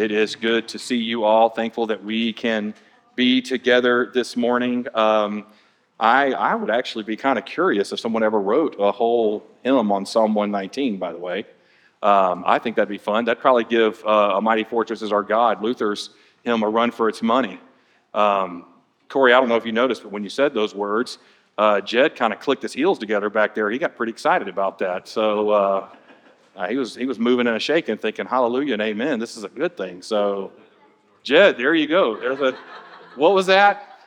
[0.00, 1.50] It is good to see you all.
[1.50, 2.72] Thankful that we can
[3.16, 4.86] be together this morning.
[4.94, 5.44] Um,
[5.98, 9.92] I, I would actually be kind of curious if someone ever wrote a whole hymn
[9.92, 11.44] on Psalm 119, by the way.
[12.02, 13.26] Um, I think that'd be fun.
[13.26, 16.08] That'd probably give uh, A Mighty Fortress is Our God, Luther's
[16.44, 17.60] hymn, a run for its money.
[18.14, 18.64] Um,
[19.10, 21.18] Corey, I don't know if you noticed, but when you said those words,
[21.58, 23.70] uh, Jed kind of clicked his heels together back there.
[23.70, 25.08] He got pretty excited about that.
[25.08, 25.88] So, uh,
[26.60, 29.18] uh, he was he was moving and shaking, thinking hallelujah and amen.
[29.18, 30.02] This is a good thing.
[30.02, 30.52] So,
[31.22, 32.20] Jed, there you go.
[32.20, 32.56] There's a
[33.16, 33.98] what was that?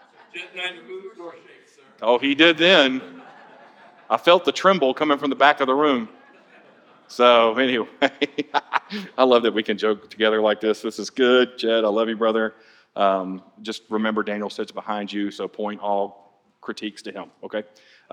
[2.02, 3.02] Oh, he did then.
[4.08, 6.10] I felt the tremble coming from the back of the room.
[7.08, 7.88] So anyway,
[9.18, 10.84] I love that we can joke together like this.
[10.84, 11.84] This is good, Jed.
[11.84, 12.54] I love you, brother.
[12.96, 17.32] Um, just remember, Daniel sits behind you, so point all critiques to him.
[17.44, 17.64] Okay.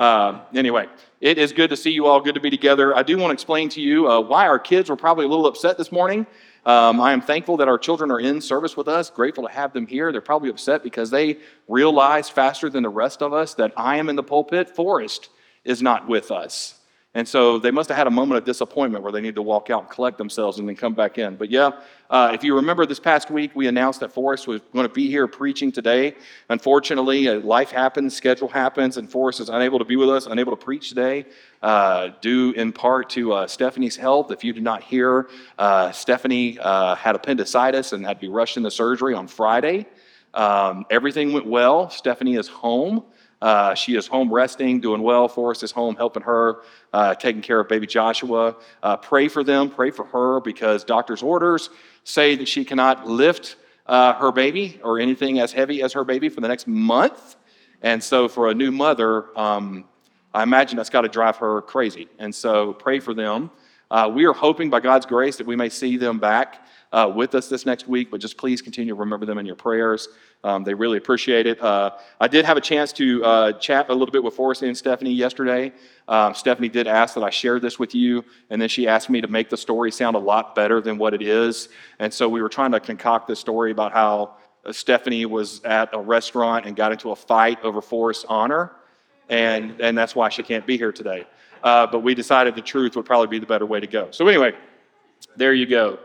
[0.00, 0.86] Uh, anyway,
[1.20, 2.22] it is good to see you all.
[2.22, 2.96] Good to be together.
[2.96, 5.44] I do want to explain to you uh, why our kids were probably a little
[5.46, 6.26] upset this morning.
[6.64, 9.74] Um, I am thankful that our children are in service with us, grateful to have
[9.74, 10.10] them here.
[10.10, 11.36] They're probably upset because they
[11.68, 15.28] realize faster than the rest of us that I am in the pulpit, Forrest
[15.64, 16.79] is not with us.
[17.12, 19.68] And so they must have had a moment of disappointment where they need to walk
[19.68, 21.34] out and collect themselves and then come back in.
[21.34, 21.70] But yeah,
[22.08, 25.08] uh, if you remember this past week, we announced that Forrest was going to be
[25.10, 26.14] here preaching today.
[26.50, 30.56] Unfortunately, uh, life happens, schedule happens, and Forrest is unable to be with us, unable
[30.56, 31.26] to preach today,
[31.62, 34.30] uh, due in part to uh, Stephanie's health.
[34.30, 38.56] If you did not hear, uh, Stephanie uh, had appendicitis and had to be rushed
[38.56, 39.86] into surgery on Friday.
[40.32, 41.90] Um, everything went well.
[41.90, 43.02] Stephanie is home.
[43.40, 45.28] Uh, she is home resting, doing well.
[45.28, 48.56] Forrest is home helping her, uh, taking care of baby Joshua.
[48.82, 51.70] Uh, pray for them, pray for her, because doctor's orders
[52.04, 56.28] say that she cannot lift uh, her baby or anything as heavy as her baby
[56.28, 57.36] for the next month.
[57.82, 59.84] And so, for a new mother, um,
[60.34, 62.08] I imagine that's got to drive her crazy.
[62.18, 63.50] And so, pray for them.
[63.90, 67.34] Uh, we are hoping by God's grace that we may see them back uh, with
[67.34, 70.08] us this next week, but just please continue to remember them in your prayers.
[70.42, 71.62] Um, they really appreciate it.
[71.62, 74.76] Uh, I did have a chance to uh, chat a little bit with Forrest and
[74.76, 75.72] Stephanie yesterday.
[76.08, 79.20] Um, Stephanie did ask that I share this with you, and then she asked me
[79.20, 81.68] to make the story sound a lot better than what it is.
[81.98, 85.90] And so we were trying to concoct this story about how uh, Stephanie was at
[85.92, 88.72] a restaurant and got into a fight over Forrest's honor,
[89.28, 91.24] and, and that's why she can't be here today.
[91.62, 94.08] Uh, but we decided the truth would probably be the better way to go.
[94.10, 94.54] So, anyway,
[95.36, 95.98] there you go.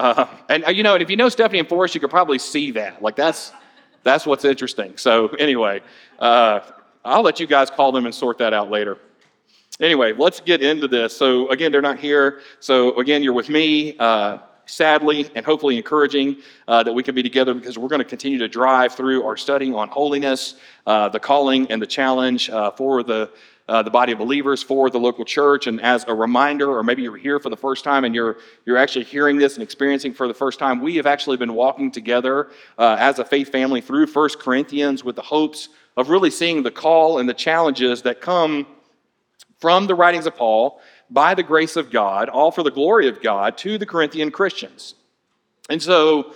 [0.00, 2.38] Uh, and uh, you know, and if you know Stephanie and Forrest, you could probably
[2.38, 3.02] see that.
[3.02, 3.52] Like that's
[4.02, 4.96] that's what's interesting.
[4.96, 5.82] So anyway,
[6.18, 6.60] uh,
[7.04, 8.96] I'll let you guys call them and sort that out later.
[9.78, 11.14] Anyway, let's get into this.
[11.14, 12.40] So again, they're not here.
[12.60, 13.96] So again, you're with me.
[13.98, 16.36] Uh, sadly and hopefully encouraging
[16.68, 19.36] uh, that we can be together because we're going to continue to drive through our
[19.36, 20.54] study on holiness,
[20.86, 23.28] uh, the calling and the challenge uh, for the
[23.70, 25.68] uh, the body of believers for the local church.
[25.68, 28.76] And as a reminder, or maybe you're here for the first time and you're, you're
[28.76, 32.50] actually hearing this and experiencing for the first time, we have actually been walking together
[32.78, 36.70] uh, as a faith family through First Corinthians with the hopes of really seeing the
[36.72, 38.66] call and the challenges that come
[39.60, 43.22] from the writings of Paul by the grace of God, all for the glory of
[43.22, 44.96] God, to the Corinthian Christians.
[45.68, 46.34] And so,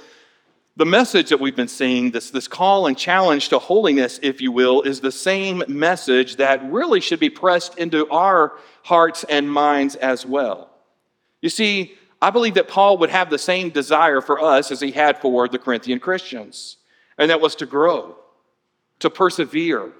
[0.77, 4.51] the message that we've been seeing, this, this call and challenge to holiness, if you
[4.51, 9.95] will, is the same message that really should be pressed into our hearts and minds
[9.97, 10.71] as well.
[11.41, 14.91] You see, I believe that Paul would have the same desire for us as he
[14.91, 16.79] had for the Corinthian Christians,
[17.19, 18.17] and that was to grow,
[18.99, 19.93] to persevere,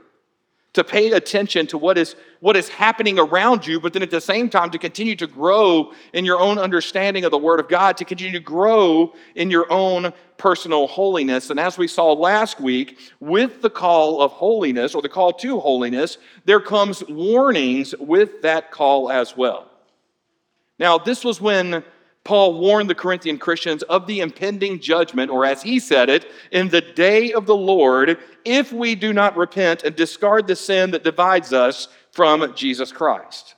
[0.75, 4.21] to pay attention to what is, what is happening around you, but then at the
[4.21, 7.97] same time to continue to grow in your own understanding of the Word of God,
[7.97, 11.51] to continue to grow in your own personal holiness.
[11.51, 15.61] And as we saw last week, with the call of holiness or the call to
[15.61, 19.71] holiness, there comes warnings with that call as well.
[20.81, 21.85] Now, this was when
[22.25, 26.71] Paul warned the Corinthian Christians of the impending judgment, or as he said it, in
[26.71, 31.05] the day of the Lord, if we do not repent and discard the sin that
[31.05, 33.57] divides us from Jesus Christ.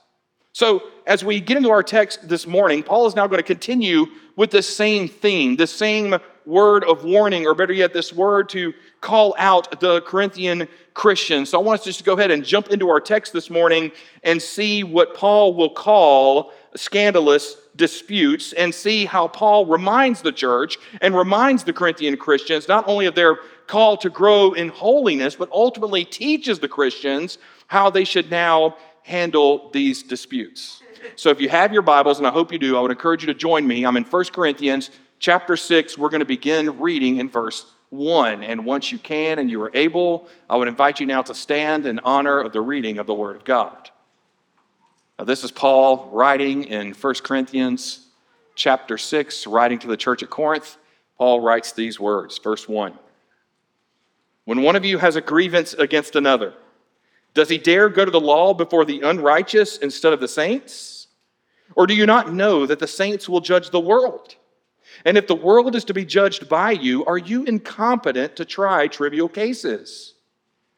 [0.51, 4.07] So, as we get into our text this morning, Paul is now going to continue
[4.35, 6.15] with the same theme, the same
[6.45, 11.51] word of warning, or better yet, this word to call out the Corinthian Christians.
[11.51, 13.91] So, I want us just to go ahead and jump into our text this morning
[14.23, 20.77] and see what Paul will call scandalous disputes and see how Paul reminds the church
[21.01, 23.37] and reminds the Corinthian Christians not only of their
[23.67, 27.37] call to grow in holiness, but ultimately teaches the Christians
[27.67, 30.81] how they should now handle these disputes.
[31.15, 33.27] So if you have your Bibles, and I hope you do, I would encourage you
[33.27, 33.85] to join me.
[33.85, 35.97] I'm in 1 Corinthians chapter 6.
[35.97, 38.43] We're going to begin reading in verse 1.
[38.43, 41.85] And once you can and you are able, I would invite you now to stand
[41.85, 43.89] in honor of the reading of the Word of God.
[45.17, 48.05] Now, this is Paul writing in 1 Corinthians
[48.53, 50.77] chapter 6, writing to the church at Corinth.
[51.17, 52.93] Paul writes these words, verse 1.
[54.45, 56.53] When one of you has a grievance against another,
[57.33, 61.07] does he dare go to the law before the unrighteous instead of the saints?
[61.75, 64.35] Or do you not know that the saints will judge the world?
[65.03, 68.87] And if the world is to be judged by you, are you incompetent to try
[68.87, 70.13] trivial cases?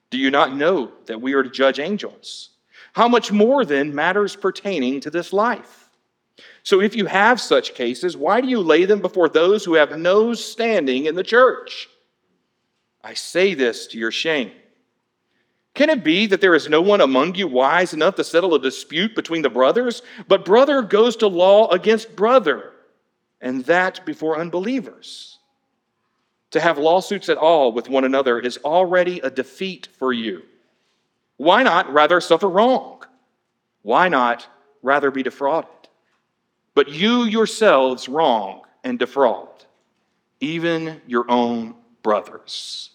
[0.09, 2.49] Do you not know that we are to judge angels?
[2.93, 5.89] How much more then matters pertaining to this life?
[6.63, 9.97] So if you have such cases, why do you lay them before those who have
[9.97, 11.89] no standing in the church?
[13.03, 14.51] I say this to your shame.
[15.73, 18.59] Can it be that there is no one among you wise enough to settle a
[18.59, 20.01] dispute between the brothers?
[20.27, 22.73] But brother goes to law against brother,
[23.39, 25.37] and that before unbelievers.
[26.51, 30.41] To have lawsuits at all with one another is already a defeat for you.
[31.39, 33.01] Why not rather suffer wrong?
[33.81, 34.45] Why not
[34.83, 35.69] rather be defrauded?
[36.75, 39.47] But you yourselves wrong and defraud,
[40.41, 42.89] even your own brothers.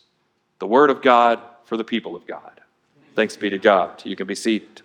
[0.59, 2.61] The word of God for the people of God.
[3.15, 4.05] Thanks be to God.
[4.05, 4.83] You can be seated.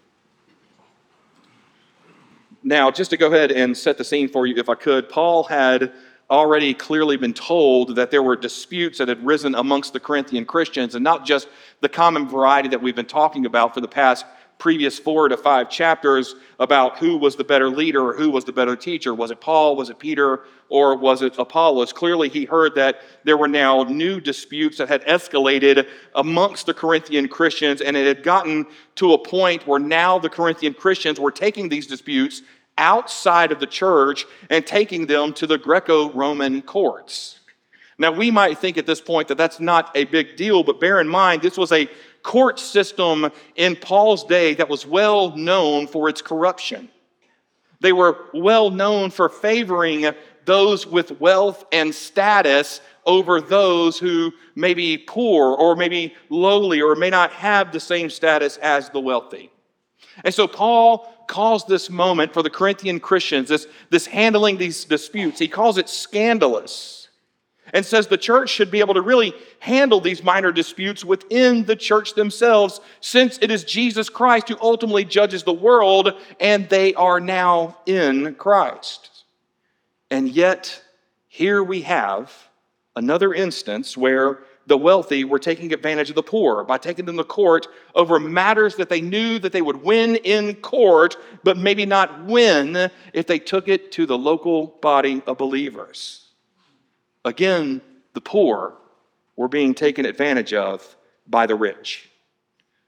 [2.63, 5.43] Now, just to go ahead and set the scene for you, if I could, Paul
[5.43, 5.91] had
[6.29, 10.95] already clearly been told that there were disputes that had risen amongst the Corinthian Christians,
[10.95, 11.47] and not just
[11.81, 14.25] the common variety that we've been talking about for the past
[14.59, 18.51] previous four to five chapters about who was the better leader or who was the
[18.51, 19.15] better teacher.
[19.15, 19.77] Was it Paul?
[19.77, 20.41] Was it Peter?
[20.67, 21.93] Or was it Apollos?
[21.93, 27.27] Clearly, he heard that there were now new disputes that had escalated amongst the Corinthian
[27.27, 31.69] Christians, and it had gotten to a point where now the Corinthian Christians were taking
[31.69, 32.43] these disputes
[32.77, 37.38] outside of the church and taking them to the Greco Roman courts.
[37.99, 41.01] Now, we might think at this point that that's not a big deal, but bear
[41.01, 41.89] in mind, this was a
[42.23, 46.89] court system in Paul's day that was well known for its corruption.
[47.81, 50.09] They were well known for favoring
[50.45, 56.95] those with wealth and status over those who may be poor or maybe lowly or
[56.95, 59.51] may not have the same status as the wealthy.
[60.23, 65.39] And so Paul calls this moment for the Corinthian Christians, this, this handling these disputes,
[65.39, 66.98] he calls it scandalous
[67.73, 71.75] and says the church should be able to really handle these minor disputes within the
[71.75, 77.19] church themselves, since it is Jesus Christ who ultimately judges the world, and they are
[77.19, 79.23] now in Christ.
[80.11, 80.81] And yet,
[81.27, 82.33] here we have
[82.95, 84.39] another instance where
[84.69, 88.75] the wealthy were taking advantage of the poor by taking them to court over matters
[88.75, 93.39] that they knew that they would win in court, but maybe not win if they
[93.39, 96.28] took it to the local body of believers.
[97.25, 97.81] Again,
[98.13, 98.75] the poor
[99.35, 100.95] were being taken advantage of
[101.27, 102.09] by the rich.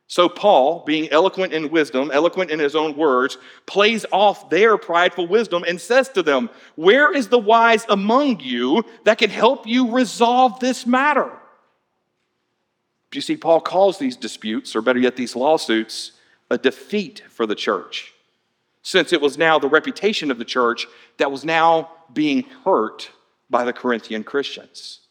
[0.07, 5.25] So, Paul, being eloquent in wisdom, eloquent in his own words, plays off their prideful
[5.25, 9.91] wisdom and says to them, Where is the wise among you that can help you
[9.91, 11.31] resolve this matter?
[13.13, 16.11] You see, Paul calls these disputes, or better yet, these lawsuits,
[16.49, 18.13] a defeat for the church,
[18.83, 20.87] since it was now the reputation of the church
[21.19, 23.11] that was now being hurt
[23.51, 25.01] by the Corinthian Christians.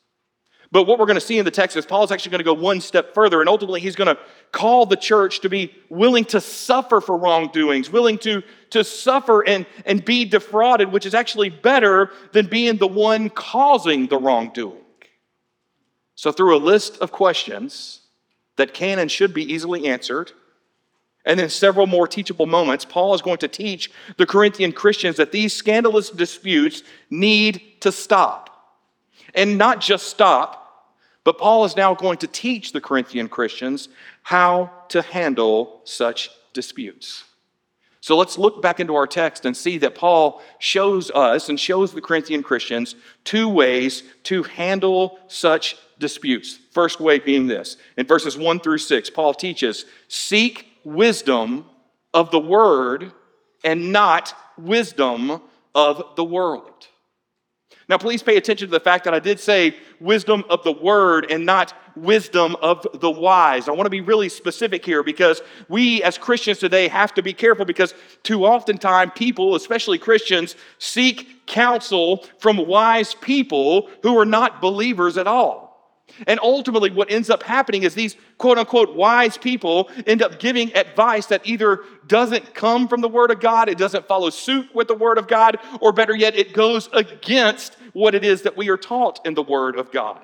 [0.73, 2.45] But what we're going to see in the text is Paul is actually going to
[2.45, 4.21] go one step further, and ultimately he's going to
[4.53, 9.67] call the church to be willing to suffer for wrongdoings, willing to, to suffer and,
[9.85, 14.79] and be defrauded, which is actually better than being the one causing the wrongdoing.
[16.15, 18.03] So, through a list of questions
[18.57, 20.33] that can and should be easily answered,
[21.25, 25.33] and then several more teachable moments, Paul is going to teach the Corinthian Christians that
[25.33, 28.47] these scandalous disputes need to stop.
[29.35, 30.61] And not just stop,
[31.25, 33.89] but Paul is now going to teach the Corinthian Christians
[34.23, 37.25] how to handle such disputes.
[38.01, 41.93] So let's look back into our text and see that Paul shows us and shows
[41.93, 42.95] the Corinthian Christians
[43.25, 46.59] two ways to handle such disputes.
[46.73, 51.67] First way being this in verses 1 through 6, Paul teaches seek wisdom
[52.15, 53.13] of the word
[53.63, 55.43] and not wisdom
[55.75, 56.89] of the world.
[57.89, 61.27] Now, please pay attention to the fact that I did say wisdom of the word
[61.31, 63.69] and not wisdom of the wise.
[63.69, 67.33] I want to be really specific here because we as Christians today have to be
[67.33, 74.27] careful because too often time people, especially Christians, seek counsel from wise people who are
[74.27, 75.70] not believers at all.
[76.27, 80.75] And ultimately, what ends up happening is these quote unquote wise people end up giving
[80.77, 84.89] advice that either doesn't come from the Word of God, it doesn't follow suit with
[84.89, 88.69] the Word of God, or better yet, it goes against what it is that we
[88.69, 90.23] are taught in the Word of God.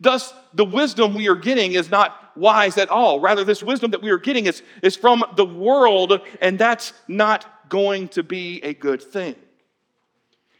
[0.00, 3.18] Thus, the wisdom we are getting is not wise at all.
[3.18, 7.68] Rather, this wisdom that we are getting is, is from the world, and that's not
[7.68, 9.34] going to be a good thing.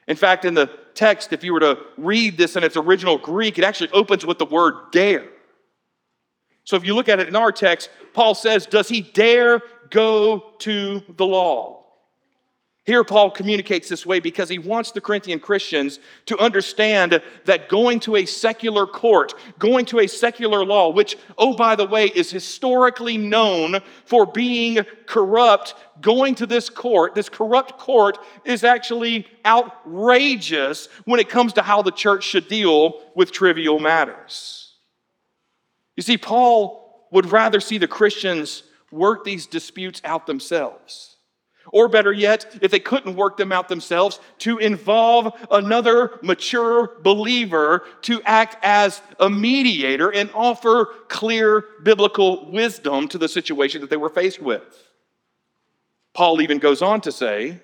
[0.09, 3.59] In fact, in the text, if you were to read this in its original Greek,
[3.59, 5.29] it actually opens with the word dare.
[6.65, 10.55] So if you look at it in our text, Paul says, Does he dare go
[10.61, 11.78] to the law?
[12.89, 18.01] Here, Paul communicates this way because he wants the Corinthian Christians to understand that going
[18.01, 22.31] to a secular court, going to a secular law, which, oh, by the way, is
[22.31, 28.17] historically known for being corrupt, going to this court, this corrupt court,
[28.47, 34.77] is actually outrageous when it comes to how the church should deal with trivial matters.
[35.95, 41.18] You see, Paul would rather see the Christians work these disputes out themselves.
[41.73, 47.85] Or better yet, if they couldn't work them out themselves, to involve another mature believer
[48.03, 53.97] to act as a mediator and offer clear biblical wisdom to the situation that they
[53.97, 54.63] were faced with.
[56.15, 57.61] Paul even goes on to say,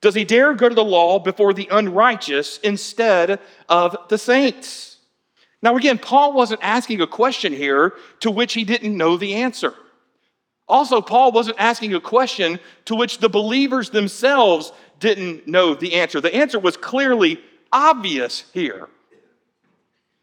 [0.00, 4.98] Does he dare go to the law before the unrighteous instead of the saints?
[5.62, 9.74] Now, again, Paul wasn't asking a question here to which he didn't know the answer.
[10.68, 16.20] Also, Paul wasn't asking a question to which the believers themselves didn't know the answer.
[16.20, 17.40] The answer was clearly
[17.72, 18.88] obvious here.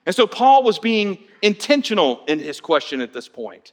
[0.05, 3.71] And so Paul was being intentional in his question at this point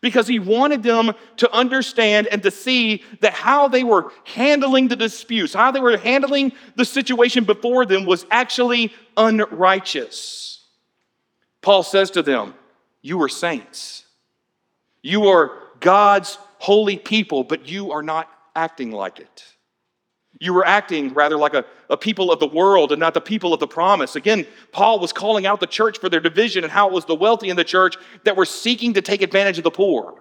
[0.00, 4.96] because he wanted them to understand and to see that how they were handling the
[4.96, 10.64] disputes, how they were handling the situation before them was actually unrighteous.
[11.60, 12.54] Paul says to them,
[13.02, 14.04] You are saints.
[15.02, 19.44] You are God's holy people, but you are not acting like it.
[20.38, 23.52] You were acting rather like a, a people of the world and not the people
[23.52, 24.16] of the promise.
[24.16, 27.14] Again, Paul was calling out the church for their division and how it was the
[27.14, 30.14] wealthy in the church that were seeking to take advantage of the poor.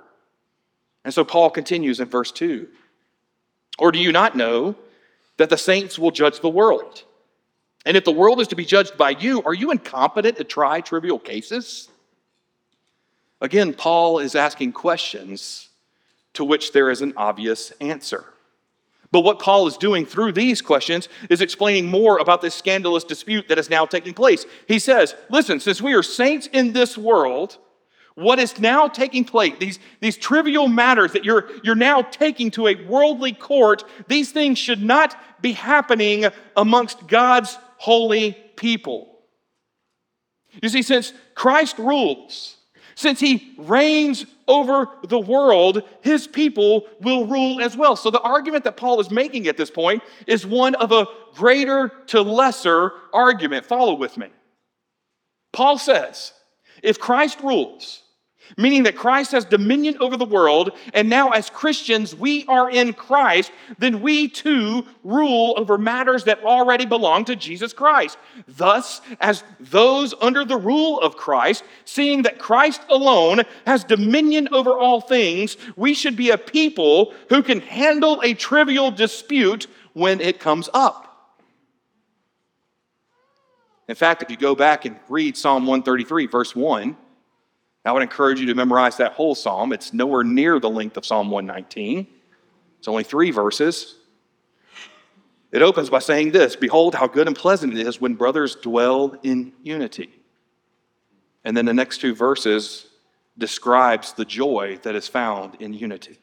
[1.06, 2.68] And so Paul continues in verse 2
[3.78, 4.76] Or do you not know
[5.38, 7.04] that the saints will judge the world?
[7.86, 10.82] And if the world is to be judged by you, are you incompetent to try
[10.82, 11.90] trivial cases?
[13.42, 15.70] Again, Paul is asking questions
[16.34, 18.26] to which there is an obvious answer.
[19.12, 23.48] But what Paul is doing through these questions is explaining more about this scandalous dispute
[23.48, 24.46] that is now taking place.
[24.68, 27.58] He says, Listen, since we are saints in this world,
[28.14, 32.68] what is now taking place, these, these trivial matters that you're, you're now taking to
[32.68, 39.20] a worldly court, these things should not be happening amongst God's holy people.
[40.62, 42.58] You see, since Christ rules,
[43.00, 47.96] since he reigns over the world, his people will rule as well.
[47.96, 51.94] So the argument that Paul is making at this point is one of a greater
[52.08, 53.66] to lesser argument.
[53.66, 54.28] Follow with me.
[55.54, 56.34] Paul says,
[56.84, 58.04] if Christ rules,
[58.58, 62.94] meaning that Christ has dominion over the world, and now as Christians we are in
[62.94, 68.18] Christ, then we too rule over matters that already belong to Jesus Christ.
[68.48, 74.72] Thus, as those under the rule of Christ, seeing that Christ alone has dominion over
[74.72, 80.40] all things, we should be a people who can handle a trivial dispute when it
[80.40, 81.06] comes up.
[83.88, 86.96] In fact, if you go back and read Psalm 133, verse 1,
[87.90, 89.74] I would encourage you to memorize that whole psalm.
[89.74, 92.06] It's nowhere near the length of Psalm 119,
[92.78, 93.96] it's only three verses.
[95.52, 99.16] It opens by saying this Behold, how good and pleasant it is when brothers dwell
[99.24, 100.12] in unity.
[101.44, 102.86] And then the next two verses
[103.40, 106.20] describes the joy that is found in unity.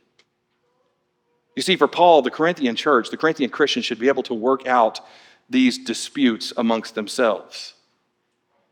[1.56, 4.68] You see, for Paul, the Corinthian church, the Corinthian Christians should be able to work
[4.68, 5.00] out
[5.50, 7.74] these disputes amongst themselves.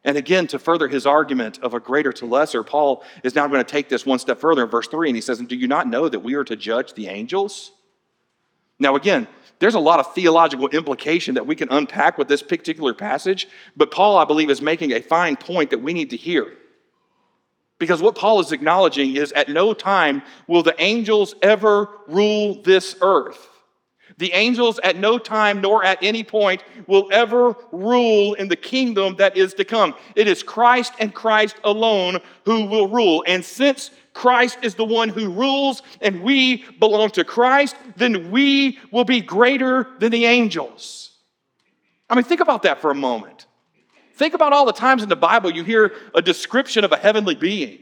[0.04, 3.64] And again, to further his argument of a greater to lesser, Paul is now going
[3.64, 5.88] to take this one step further in verse 3, and he says, Do you not
[5.88, 7.72] know that we are to judge the angels?
[8.78, 9.26] Now, again,
[9.60, 13.90] there's a lot of theological implication that we can unpack with this particular passage, but
[13.90, 16.52] Paul, I believe, is making a fine point that we need to hear.
[17.78, 22.96] Because what Paul is acknowledging is at no time will the angels ever rule this
[23.00, 23.48] earth.
[24.18, 29.16] The angels at no time nor at any point will ever rule in the kingdom
[29.16, 29.94] that is to come.
[30.14, 33.24] It is Christ and Christ alone who will rule.
[33.26, 38.78] And since Christ is the one who rules and we belong to Christ, then we
[38.92, 41.10] will be greater than the angels.
[42.08, 43.46] I mean, think about that for a moment.
[44.14, 47.34] Think about all the times in the Bible you hear a description of a heavenly
[47.34, 47.80] being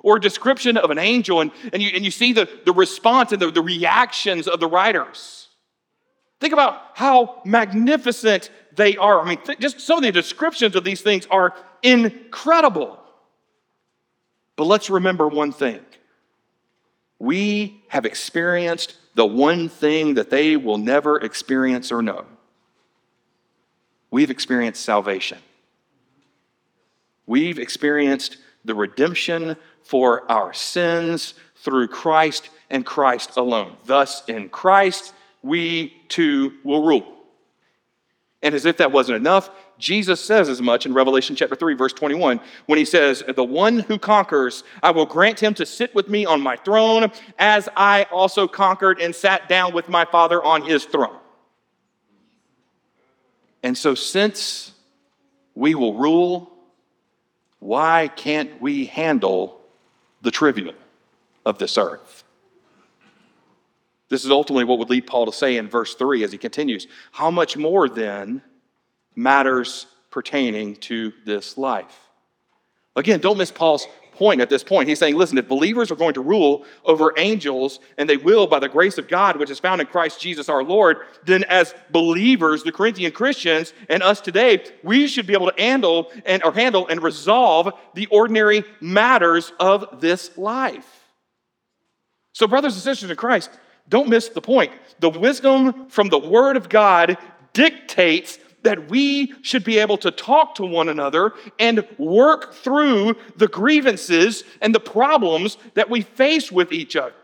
[0.00, 3.32] or a description of an angel, and, and, you, and you see the, the response
[3.32, 5.47] and the, the reactions of the writers.
[6.40, 9.20] Think about how magnificent they are.
[9.20, 12.98] I mean, th- just some of the descriptions of these things are incredible.
[14.56, 15.80] But let's remember one thing
[17.18, 22.24] we have experienced the one thing that they will never experience or know.
[24.10, 25.38] we've experienced salvation.
[27.26, 33.76] We've experienced the redemption for our sins through Christ and Christ alone.
[33.84, 37.14] Thus, in Christ, we too will rule.
[38.42, 41.92] And as if that wasn't enough, Jesus says as much in Revelation chapter 3, verse
[41.92, 46.08] 21, when he says, The one who conquers, I will grant him to sit with
[46.08, 50.62] me on my throne, as I also conquered and sat down with my Father on
[50.62, 51.16] his throne.
[53.62, 54.72] And so, since
[55.56, 56.52] we will rule,
[57.58, 59.60] why can't we handle
[60.22, 60.74] the trivial
[61.44, 62.22] of this earth?
[64.08, 66.86] This is ultimately what would lead Paul to say in verse 3 as he continues
[67.12, 68.42] How much more then
[69.14, 72.08] matters pertaining to this life?
[72.96, 73.86] Again, don't miss Paul's
[74.18, 74.88] point at this point.
[74.88, 78.58] He's saying, listen, if believers are going to rule over angels, and they will by
[78.58, 82.64] the grace of God, which is found in Christ Jesus our Lord, then as believers,
[82.64, 86.88] the Corinthian Christians and us today, we should be able to handle and or handle
[86.88, 91.04] and resolve the ordinary matters of this life.
[92.32, 93.50] So, brothers and sisters in Christ,
[93.88, 94.72] don't miss the point.
[95.00, 97.16] The wisdom from the Word of God
[97.52, 103.48] dictates that we should be able to talk to one another and work through the
[103.48, 107.14] grievances and the problems that we face with each other.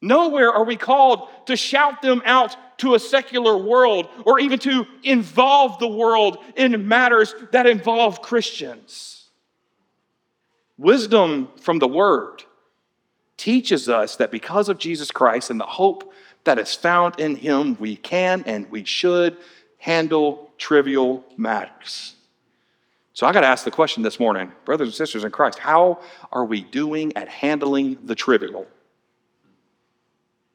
[0.00, 4.86] Nowhere are we called to shout them out to a secular world or even to
[5.02, 9.28] involve the world in matters that involve Christians.
[10.78, 12.44] Wisdom from the Word
[13.40, 16.12] teaches us that because of Jesus Christ and the hope
[16.44, 19.38] that is found in him, we can and we should
[19.78, 22.16] handle trivial matters.
[23.14, 26.00] So I got to ask the question this morning, brothers and sisters in Christ, how
[26.30, 28.66] are we doing at handling the trivial?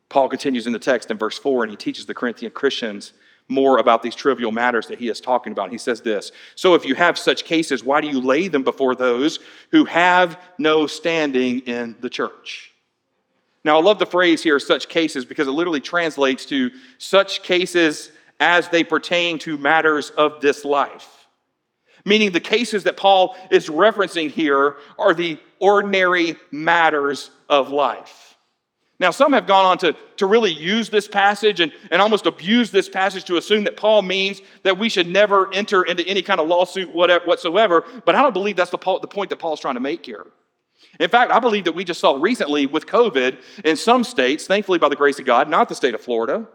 [0.10, 3.14] Paul continues in the text in verse 4 and he teaches the Corinthian Christians
[3.48, 5.72] more about these trivial matters that he is talking about.
[5.72, 8.94] He says this So if you have such cases, why do you lay them before
[8.94, 9.40] those
[9.72, 12.75] who have no standing in the church?
[13.66, 18.12] Now, I love the phrase here, such cases, because it literally translates to such cases
[18.40, 21.28] as they pertain to matters of this life.
[22.06, 28.38] Meaning, the cases that Paul is referencing here are the ordinary matters of life.
[29.00, 32.70] Now, some have gone on to, to really use this passage and, and almost abuse
[32.70, 36.40] this passage to assume that Paul means that we should never enter into any kind
[36.40, 39.74] of lawsuit whatever, whatsoever, but I don't believe that's the, the point that Paul's trying
[39.74, 40.28] to make here.
[41.00, 44.80] In fact, I believe that we just saw recently with COVID in some states, thankfully
[44.80, 46.48] by the grace of God, not the state of Florida,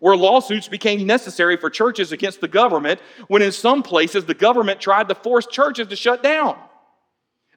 [0.00, 4.80] where lawsuits became necessary for churches against the government when in some places the government
[4.80, 6.56] tried to force churches to shut down.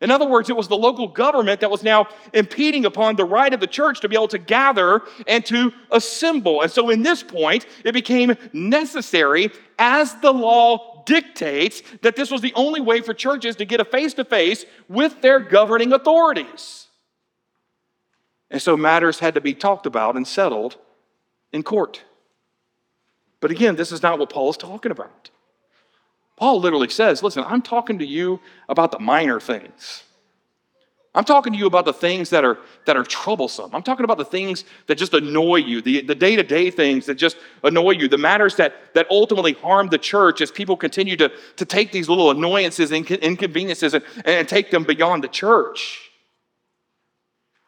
[0.01, 3.53] In other words, it was the local government that was now impeding upon the right
[3.53, 6.61] of the church to be able to gather and to assemble.
[6.61, 12.41] And so, in this point, it became necessary as the law dictates that this was
[12.41, 16.87] the only way for churches to get a face to face with their governing authorities.
[18.49, 20.77] And so matters had to be talked about and settled
[21.51, 22.03] in court.
[23.39, 25.29] But again, this is not what Paul is talking about.
[26.35, 30.04] Paul literally says, Listen, I'm talking to you about the minor things.
[31.15, 33.73] I'm talking to you about the things that are, that are troublesome.
[33.73, 37.37] I'm talking about the things that just annoy you, the, the day-to-day things that just
[37.63, 41.65] annoy you, the matters that, that ultimately harm the church as people continue to, to
[41.65, 46.04] take these little annoyances and inconveniences and, and take them beyond the church.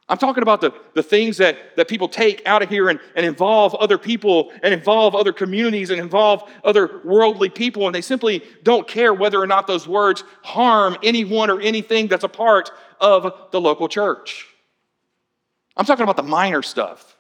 [0.10, 3.26] I'm talking about the, the things that, that people take out of here and, and
[3.26, 8.42] involve other people and involve other communities and involve other worldly people, and they simply
[8.64, 13.52] don't care whether or not those words harm anyone or anything that's a part of
[13.52, 14.48] the local church.
[15.76, 17.18] I'm talking about the minor stuff.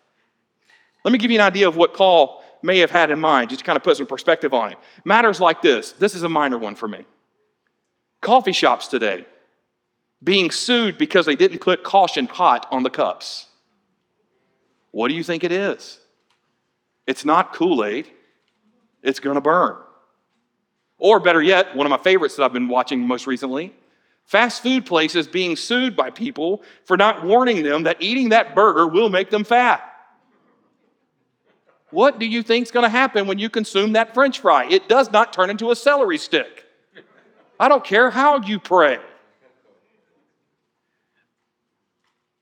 [1.04, 3.60] Let me give you an idea of what Paul may have had in mind, just
[3.60, 4.78] to kind of put some perspective on it.
[5.04, 7.06] Matters like this this is a minor one for me.
[8.22, 9.26] Coffee shops today
[10.24, 13.48] being sued because they didn't put caution hot on the cups.
[14.92, 16.00] What do you think it is?
[17.06, 18.08] It's not Kool Aid,
[19.04, 19.78] it's to burn.
[20.98, 23.74] Or better yet, one of my favorites that I've been watching most recently
[24.28, 28.86] fast food places being sued by people for not warning them that eating that burger
[28.86, 29.82] will make them fat.
[31.92, 34.66] What do you think is going to happen when you consume that french fry?
[34.66, 36.66] It does not turn into a celery stick.
[37.58, 39.00] I don't care how you pray.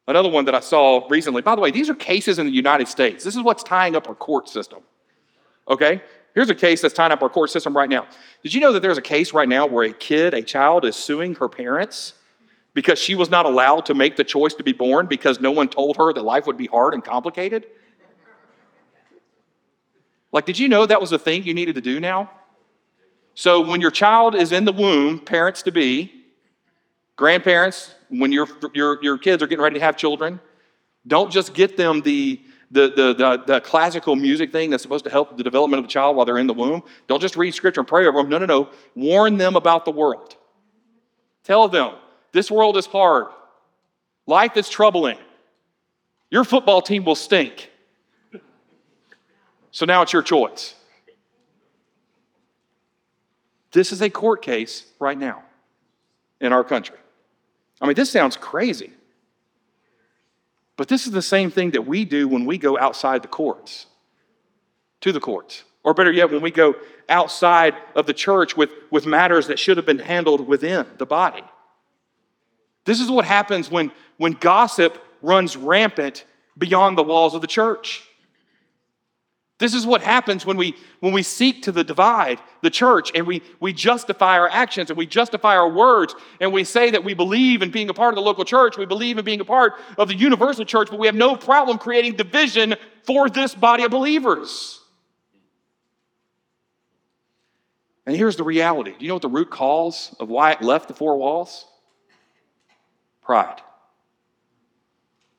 [0.08, 2.88] Another one that I saw recently, by the way, these are cases in the United
[2.88, 3.24] States.
[3.24, 4.80] This is what's tying up our court system.
[5.68, 6.02] Okay?
[6.36, 8.08] Here's a case that's tying up our court system right now.
[8.44, 10.96] Did you know that there's a case right now where a kid, a child, is
[10.96, 12.14] suing her parents
[12.76, 15.70] because she was not allowed to make the choice to be born because no one
[15.70, 17.66] told her that life would be hard and complicated?
[20.32, 22.30] Like, did you know that was a thing you needed to do now?
[23.34, 26.12] So when your child is in the womb, parents to be,
[27.16, 30.40] grandparents, when your, your, your kids are getting ready to have children,
[31.08, 35.12] don't just get them the, the, the, the, the classical music thing that's supposed to
[35.12, 36.84] help the development of the child while they're in the womb.
[37.08, 38.30] Don't just read scripture and pray over them.
[38.30, 38.70] No, no, no.
[38.96, 40.36] Warn them about the world.
[41.44, 41.94] Tell them
[42.32, 43.28] this world is hard,
[44.26, 45.18] life is troubling.
[46.32, 47.70] Your football team will stink.
[49.72, 50.74] So now it's your choice.
[53.72, 55.44] This is a court case right now
[56.42, 56.98] in our country.
[57.86, 58.92] I mean, this sounds crazy.
[60.76, 63.86] But this is the same thing that we do when we go outside the courts,
[65.02, 65.64] to the courts.
[65.84, 66.74] Or better yet, when we go
[67.08, 71.44] outside of the church with, with matters that should have been handled within the body.
[72.86, 76.26] This is what happens when, when gossip runs rampant
[76.58, 78.04] beyond the walls of the church.
[79.58, 83.26] This is what happens when we, when we seek to the divide the church and
[83.26, 87.14] we, we justify our actions and we justify our words and we say that we
[87.14, 89.76] believe in being a part of the local church, we believe in being a part
[89.98, 93.92] of the universal church, but we have no problem creating division for this body of
[93.92, 94.82] believers.
[98.06, 98.92] And here's the reality.
[98.92, 101.66] Do you know what the root cause of why it left the four walls?
[103.22, 103.62] Pride.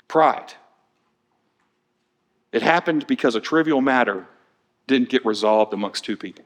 [0.08, 0.54] Pride.
[2.56, 4.26] It happened because a trivial matter
[4.86, 6.42] didn't get resolved amongst two people,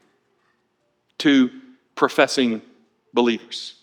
[1.17, 1.49] two
[1.95, 2.61] professing
[3.13, 3.75] believers.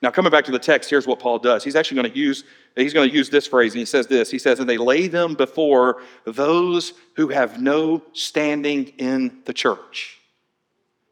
[0.00, 1.64] Now, coming back to the text, here's what Paul does.
[1.64, 2.44] He's actually going to use
[2.76, 4.30] he's going to use this phrase, and he says this.
[4.30, 10.17] He says, "And they lay them before those who have no standing in the church."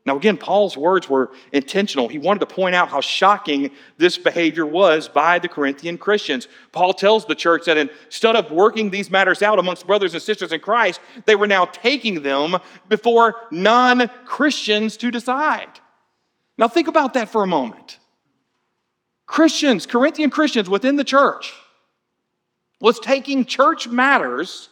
[0.07, 2.07] Now, again, Paul's words were intentional.
[2.07, 6.47] He wanted to point out how shocking this behavior was by the Corinthian Christians.
[6.71, 10.53] Paul tells the church that instead of working these matters out amongst brothers and sisters
[10.53, 12.57] in Christ, they were now taking them
[12.89, 15.81] before non Christians to decide.
[16.57, 17.99] Now, think about that for a moment.
[19.27, 21.53] Christians, Corinthian Christians within the church,
[22.81, 24.69] was taking church matters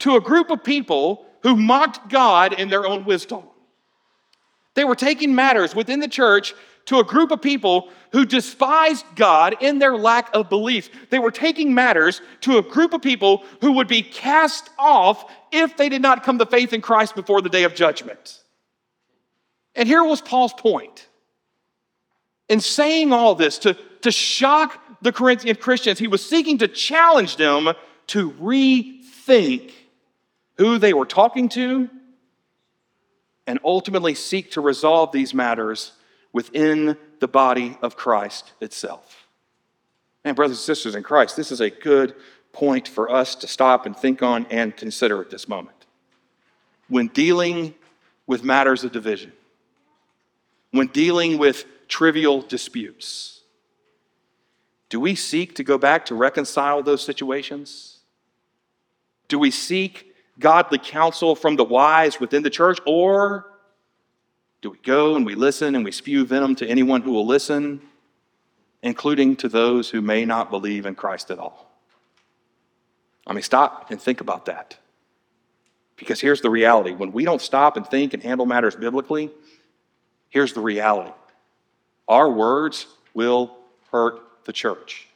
[0.00, 3.44] to a group of people who mocked God in their own wisdom.
[4.74, 6.54] They were taking matters within the church
[6.86, 10.90] to a group of people who despised God in their lack of belief.
[11.10, 15.76] They were taking matters to a group of people who would be cast off if
[15.76, 18.42] they did not come to faith in Christ before the day of judgment.
[19.74, 21.08] And here was Paul's point.
[22.48, 27.36] In saying all this to, to shock the Corinthian Christians, he was seeking to challenge
[27.36, 27.70] them
[28.08, 29.72] to rethink
[30.58, 31.88] who they were talking to
[33.46, 35.92] and ultimately seek to resolve these matters
[36.32, 39.28] within the body of Christ itself.
[40.24, 42.14] And, brothers and sisters in Christ, this is a good
[42.52, 45.76] point for us to stop and think on and consider at this moment.
[46.88, 47.74] When dealing
[48.26, 49.32] with matters of division,
[50.70, 53.42] when dealing with trivial disputes,
[54.88, 57.98] do we seek to go back to reconcile those situations?
[59.28, 63.46] Do we seek godly counsel from the wise within the church, or
[64.60, 67.80] do we go and we listen and we spew venom to anyone who will listen,
[68.82, 71.70] including to those who may not believe in Christ at all?
[73.26, 74.76] I mean, stop and think about that.
[75.96, 79.30] Because here's the reality when we don't stop and think and handle matters biblically,
[80.28, 81.12] here's the reality
[82.08, 83.56] our words will
[83.90, 85.08] hurt the church.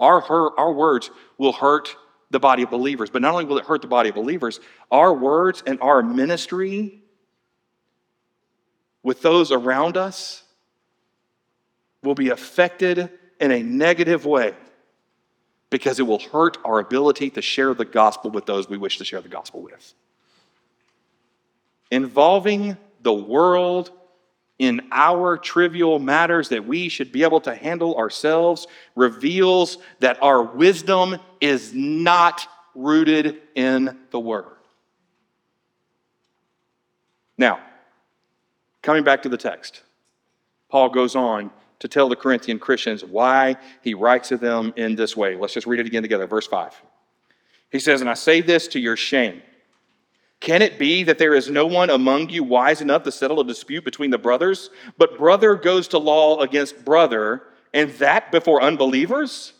[0.00, 1.96] Our, our words will hurt
[2.32, 3.10] the body of believers.
[3.10, 4.58] But not only will it hurt the body of believers,
[4.90, 7.02] our words and our ministry
[9.02, 10.42] with those around us
[12.02, 14.54] will be affected in a negative way
[15.70, 19.04] because it will hurt our ability to share the gospel with those we wish to
[19.04, 19.94] share the gospel with.
[21.90, 23.90] Involving the world
[24.62, 30.40] in our trivial matters that we should be able to handle ourselves reveals that our
[30.40, 32.46] wisdom is not
[32.76, 34.54] rooted in the Word.
[37.36, 37.58] Now,
[38.82, 39.82] coming back to the text,
[40.68, 45.16] Paul goes on to tell the Corinthian Christians why he writes to them in this
[45.16, 45.34] way.
[45.34, 46.80] Let's just read it again together, verse 5.
[47.72, 49.42] He says, And I say this to your shame
[50.42, 53.44] can it be that there is no one among you wise enough to settle a
[53.44, 59.52] dispute between the brothers, but brother goes to law against brother, and that before unbelievers?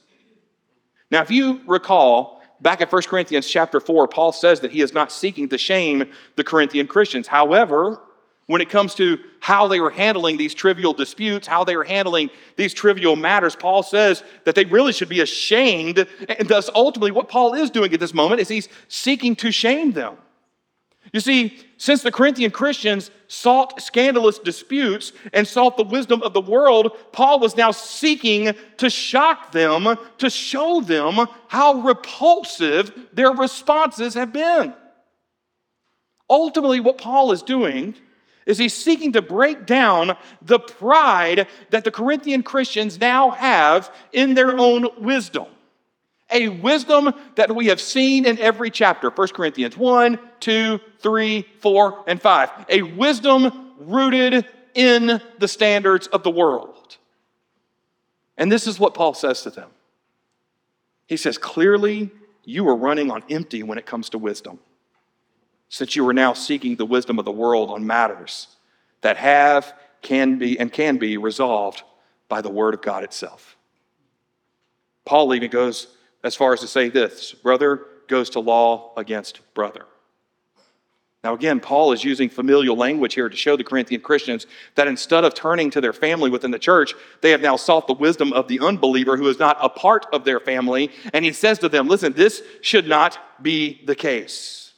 [1.09, 4.93] Now, if you recall, back in 1 Corinthians chapter 4, Paul says that he is
[4.93, 7.29] not seeking to shame the Corinthian Christians.
[7.29, 8.01] However,
[8.47, 12.29] when it comes to how they were handling these trivial disputes, how they were handling
[12.57, 16.09] these trivial matters, Paul says that they really should be ashamed.
[16.29, 19.93] And thus, ultimately, what Paul is doing at this moment is he's seeking to shame
[19.93, 20.17] them.
[21.13, 26.41] You see, since the Corinthian Christians sought scandalous disputes and sought the wisdom of the
[26.41, 34.15] world, Paul was now seeking to shock them, to show them how repulsive their responses
[34.15, 34.75] have been.
[36.31, 37.95] Ultimately, what Paul is doing
[38.47, 44.35] is he's seeking to break down the pride that the Corinthian Christians now have in
[44.35, 45.47] their own wisdom
[46.33, 52.05] a wisdom that we have seen in every chapter 1 Corinthians 1, 2, 3, 4,
[52.07, 52.51] and 5.
[52.69, 56.97] A wisdom rooted in the standards of the world.
[58.37, 59.71] And this is what Paul says to them.
[61.07, 62.11] He says, Clearly,
[62.45, 64.59] you are running on empty when it comes to wisdom,
[65.69, 68.49] since you are now seeking the wisdom of the world on matters
[69.03, 71.83] that have, can be, and can be resolved
[72.29, 73.57] by the Word of God itself.
[75.05, 75.89] Paul even goes
[76.25, 79.87] as far as to say this brother goes to law against brother.
[81.25, 85.23] Now, again, Paul is using familial language here to show the Corinthian Christians that instead
[85.23, 88.49] of turning to their family within the church, they have now sought the wisdom of
[88.49, 90.91] the unbeliever who is not a part of their family.
[91.13, 94.73] And he says to them, listen, this should not be the case.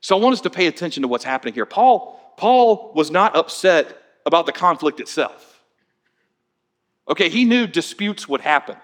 [0.00, 1.66] So I want us to pay attention to what's happening here.
[1.66, 5.62] Paul, Paul was not upset about the conflict itself.
[7.06, 8.76] Okay, he knew disputes would happen.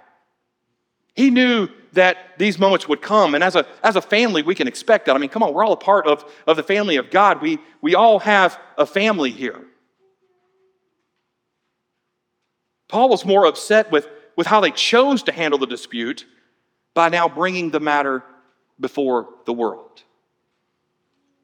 [1.14, 3.34] He knew that these moments would come.
[3.34, 5.14] And as a, as a family, we can expect that.
[5.14, 7.40] I mean, come on, we're all a part of, of the family of God.
[7.40, 9.64] We, we all have a family here.
[12.88, 16.26] Paul was more upset with, with how they chose to handle the dispute
[16.94, 18.22] by now bringing the matter
[18.78, 20.02] before the world.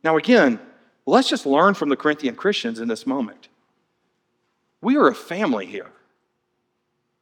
[0.02, 0.60] Now, again,
[1.06, 3.48] let's just learn from the Corinthian Christians in this moment.
[4.80, 5.92] We are a family here.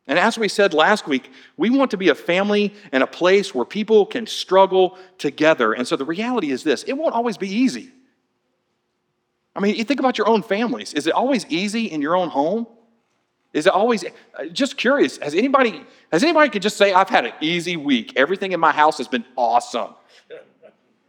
[0.08, 3.54] And as we said last week, we want to be a family and a place
[3.54, 5.74] where people can struggle together.
[5.74, 7.92] And so the reality is this it won't always be easy.
[9.54, 10.94] I mean, you think about your own families.
[10.94, 12.66] Is it always easy in your own home?
[13.52, 15.18] Is it always uh, just curious?
[15.18, 18.14] Has anybody has anybody could just say, I've had an easy week.
[18.16, 19.94] Everything in my house has been awesome.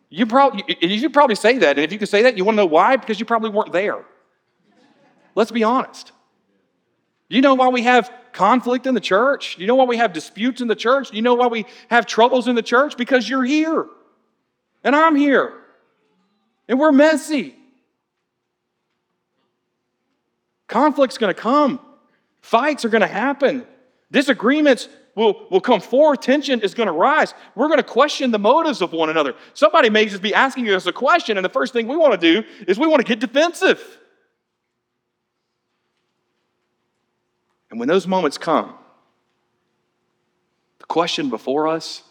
[0.09, 1.77] You probably you should probably say that.
[1.77, 2.97] And if you can say that, you want to know why?
[2.97, 4.03] Because you probably weren't there.
[5.35, 6.11] Let's be honest.
[7.29, 9.57] You know why we have conflict in the church?
[9.59, 11.13] You know why we have disputes in the church?
[11.13, 12.97] You know why we have troubles in the church?
[12.97, 13.85] Because you're here.
[14.83, 15.53] And I'm here.
[16.67, 17.55] And we're messy.
[20.67, 21.79] Conflict's going to come.
[22.41, 23.65] Fights are going to happen.
[24.11, 26.21] Disagreements will, will come forth.
[26.21, 27.35] Tension is going to rise.
[27.53, 29.35] We're going to question the motives of one another.
[29.53, 32.33] Somebody may just be asking us a question, and the first thing we want to
[32.33, 33.98] do is we want to get defensive.
[37.69, 38.73] And when those moments come,
[40.79, 42.03] the question before us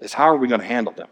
[0.00, 1.08] is how are we going to handle them?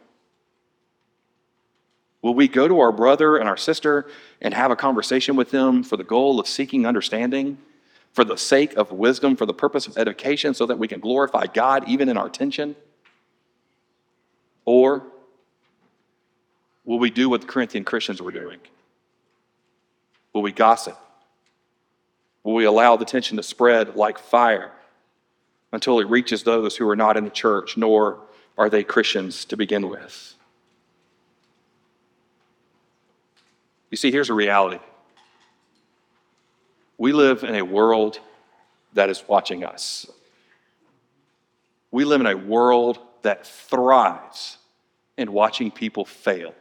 [2.22, 4.06] Will we go to our brother and our sister
[4.40, 7.58] and have a conversation with them for the goal of seeking understanding,
[8.12, 11.44] for the sake of wisdom, for the purpose of education, so that we can glorify
[11.46, 12.76] God even in our tension?
[14.64, 15.02] Or
[16.84, 18.58] will we do what the Corinthian Christians were doing?
[20.32, 20.98] Will we gossip?
[22.44, 24.70] Will we allow the tension to spread like fire
[25.72, 28.20] until it reaches those who are not in the church, nor
[28.56, 30.34] are they Christians to begin with?
[33.90, 34.78] You see, here's a reality
[36.98, 38.20] we live in a world
[38.92, 40.06] that is watching us.
[41.90, 44.58] We live in a world that thrives
[45.16, 46.54] in watching people fail.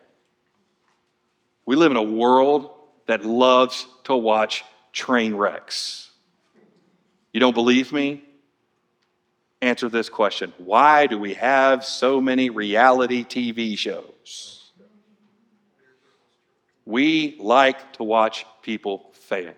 [1.66, 2.72] We live in a world
[3.08, 4.64] that loves to watch
[4.94, 6.12] train wrecks.
[7.34, 8.24] You don't believe me?
[9.62, 14.72] Answer this question Why do we have so many reality TV shows?
[16.86, 19.54] We like to watch people fail.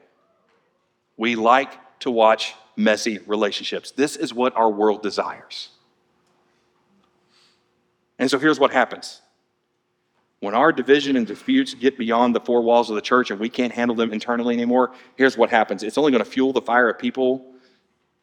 [1.18, 3.92] We like to watch messy relationships.
[3.92, 5.70] This is what our world desires.
[8.20, 9.22] And so here's what happens
[10.46, 13.50] when our division and disputes get beyond the four walls of the church and we
[13.50, 16.88] can't handle them internally anymore, here's what happens it's only going to fuel the fire
[16.88, 17.52] of people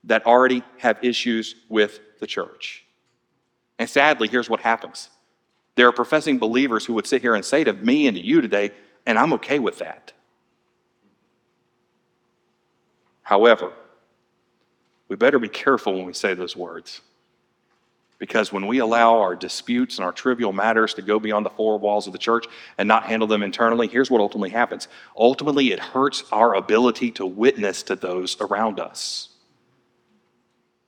[0.04, 2.84] that already have issues with the church.
[3.80, 5.10] And sadly, here's what happens
[5.74, 8.40] there are professing believers who would sit here and say to me and to you
[8.40, 8.70] today,
[9.04, 10.12] and I'm okay with that.
[13.22, 13.72] However,
[15.08, 17.00] we better be careful when we say those words.
[18.22, 21.76] Because when we allow our disputes and our trivial matters to go beyond the four
[21.76, 22.46] walls of the church
[22.78, 24.86] and not handle them internally, here's what ultimately happens.
[25.16, 29.30] Ultimately, it hurts our ability to witness to those around us.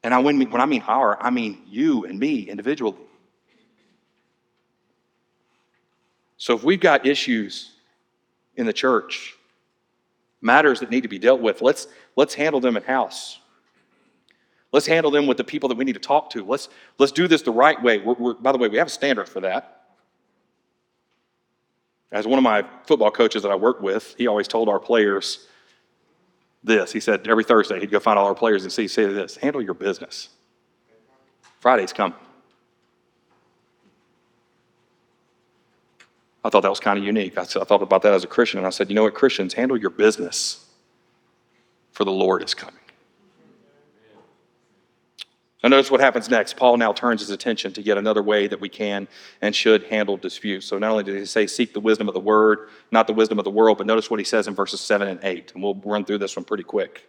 [0.05, 2.99] And I, when, when I mean our, I mean you and me individually.
[6.37, 7.73] So if we've got issues
[8.55, 9.35] in the church,
[10.40, 13.40] matters that need to be dealt with, let's, let's handle them in house.
[14.75, 16.45] Let's handle them with the people that we need to talk to.
[16.45, 17.99] Let's, let's do this the right way.
[17.99, 19.83] We're, we're, by the way, we have a standard for that.
[22.11, 25.47] As one of my football coaches that I worked with, he always told our players
[26.65, 26.91] this.
[26.91, 29.63] He said every Thursday he'd go find all our players and see, say this handle
[29.63, 30.31] your business.
[31.61, 32.19] Friday's coming.
[36.45, 37.39] I thought that was kind of unique.
[37.39, 39.77] I, thought about that as a Christian, and I said, you know what, Christians, handle
[39.77, 40.67] your business,
[41.93, 42.75] for the Lord is coming.
[45.64, 46.59] Now, notice what happens next.
[46.59, 49.09] Paul now turns his attention to yet another way that we can
[49.40, 50.66] and should handle disputes.
[50.66, 53.38] So, not only did he say, seek the wisdom of the word, not the wisdom
[53.38, 55.53] of the world, but notice what he says in verses 7 and 8.
[55.55, 57.09] And we'll run through this one pretty quick.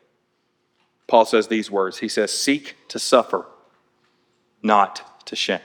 [1.06, 3.46] Paul says these words He says, Seek to suffer,
[4.64, 5.60] not to shame.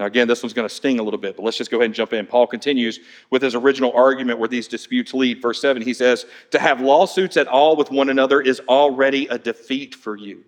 [0.00, 1.84] Now, again, this one's going to sting a little bit, but let's just go ahead
[1.84, 2.24] and jump in.
[2.26, 5.42] Paul continues with his original argument where these disputes lead.
[5.42, 9.38] Verse 7, he says, To have lawsuits at all with one another is already a
[9.38, 10.42] defeat for you.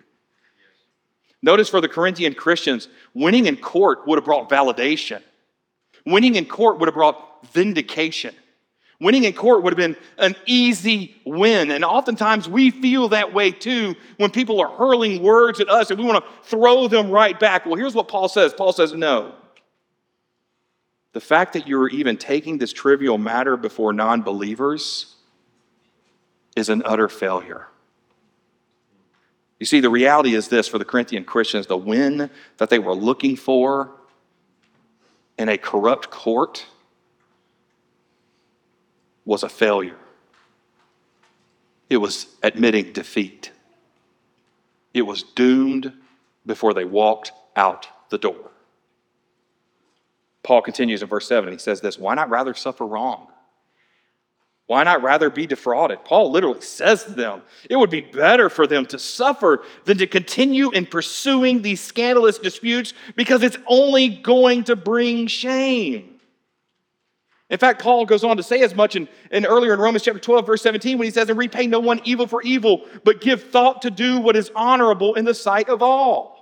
[1.42, 5.20] Notice for the Corinthian Christians, winning in court would have brought validation,
[6.06, 8.34] winning in court would have brought vindication.
[9.00, 11.72] Winning in court would have been an easy win.
[11.72, 15.98] And oftentimes we feel that way too when people are hurling words at us and
[15.98, 17.66] we want to throw them right back.
[17.66, 19.34] Well, here's what Paul says Paul says, No.
[21.12, 25.16] The fact that you're even taking this trivial matter before non believers
[26.57, 27.68] is an utter failure.
[29.59, 32.94] You see, the reality is this for the Corinthian Christians the win that they were
[32.94, 33.92] looking for
[35.38, 36.66] in a corrupt court
[39.25, 39.98] was a failure.
[41.88, 43.51] It was admitting defeat.
[44.94, 45.92] It was doomed
[46.46, 48.51] before they walked out the door.
[50.42, 51.52] Paul continues in verse 7.
[51.52, 53.28] He says this Why not rather suffer wrong?
[54.66, 56.05] Why not rather be defrauded?
[56.05, 60.07] Paul literally says to them, it would be better for them to suffer than to
[60.07, 66.20] continue in pursuing these scandalous disputes because it's only going to bring shame.
[67.50, 70.20] In fact, Paul goes on to say as much in, in, earlier in Romans chapter
[70.20, 73.42] 12, verse 17, when he says, And repay no one evil for evil, but give
[73.50, 76.41] thought to do what is honorable in the sight of all.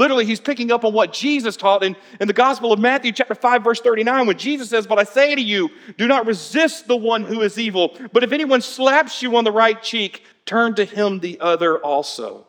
[0.00, 3.34] Literally, he's picking up on what Jesus taught in, in the Gospel of Matthew, chapter
[3.34, 6.96] 5, verse 39, when Jesus says, But I say to you, do not resist the
[6.96, 10.86] one who is evil, but if anyone slaps you on the right cheek, turn to
[10.86, 12.46] him the other also.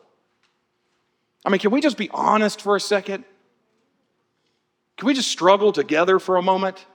[1.44, 3.22] I mean, can we just be honest for a second?
[4.96, 6.86] Can we just struggle together for a moment?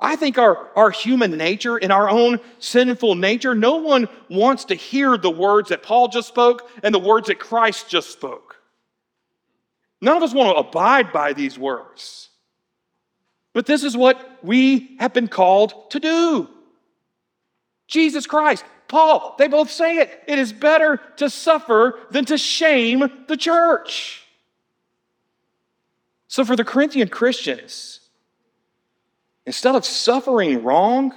[0.00, 4.74] I think our, our human nature, in our own sinful nature, no one wants to
[4.74, 8.54] hear the words that Paul just spoke and the words that Christ just spoke.
[10.04, 12.28] None of us want to abide by these words.
[13.54, 16.50] But this is what we have been called to do.
[17.88, 20.22] Jesus Christ, Paul, they both say it.
[20.28, 24.26] It is better to suffer than to shame the church.
[26.28, 28.00] So, for the Corinthian Christians,
[29.46, 31.14] instead of suffering wrong,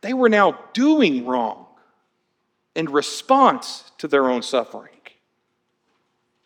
[0.00, 1.66] they were now doing wrong
[2.74, 4.97] in response to their own suffering.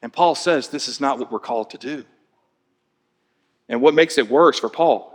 [0.02, 2.04] And Paul says this is not what we're called to do.
[3.68, 5.08] And what makes it worse for Paul,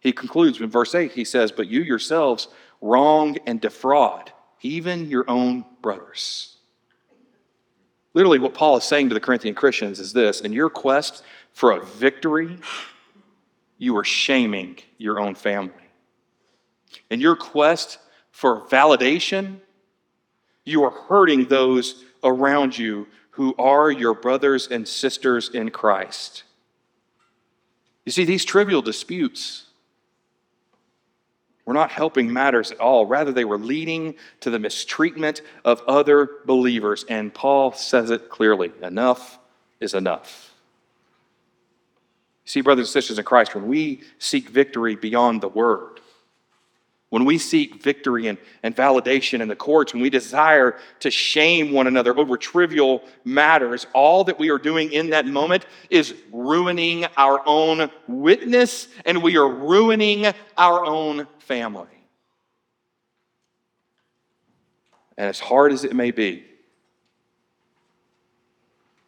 [0.00, 2.48] he concludes in verse 8, he says, But you yourselves
[2.80, 6.56] wrong and defraud even your own brothers.
[8.12, 11.22] Literally, what Paul is saying to the Corinthian Christians is this In your quest
[11.52, 12.58] for a victory,
[13.78, 15.72] you are shaming your own family.
[17.08, 17.98] In your quest
[18.32, 19.60] for validation,
[20.64, 23.06] you are hurting those around you
[23.40, 26.42] who are your brothers and sisters in Christ.
[28.04, 29.64] You see, these trivial disputes
[31.64, 33.06] were not helping matters at all.
[33.06, 37.06] Rather, they were leading to the mistreatment of other believers.
[37.08, 39.38] And Paul says it clearly enough
[39.80, 40.52] is enough.
[42.44, 45.99] See, brothers and sisters in Christ, when we seek victory beyond the word,
[47.10, 51.72] when we seek victory and, and validation in the courts, when we desire to shame
[51.72, 57.04] one another over trivial matters, all that we are doing in that moment is ruining
[57.16, 61.86] our own witness and we are ruining our own family.
[65.18, 66.44] And as hard as it may be,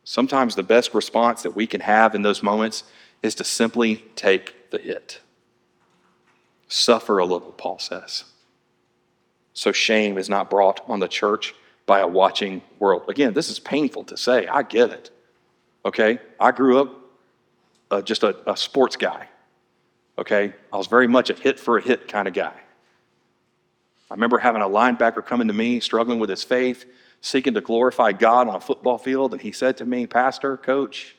[0.03, 2.83] sometimes the best response that we can have in those moments
[3.23, 5.21] is to simply take the hit.
[6.73, 8.25] Suffer a little, Paul says.
[9.53, 11.55] So shame is not brought on the church
[11.85, 13.03] by a watching world.
[13.11, 14.47] Again, this is painful to say.
[14.47, 15.11] I get it.
[15.85, 16.19] Okay?
[16.41, 16.97] I grew up
[17.91, 19.29] a just a, a sports guy.
[20.17, 20.55] Okay?
[20.73, 22.55] I was very much a hit for a hit kind of guy.
[24.11, 26.87] I remember having a linebacker coming to me, struggling with his faith,
[27.21, 31.17] seeking to glorify God on a football field, and he said to me, Pastor, coach,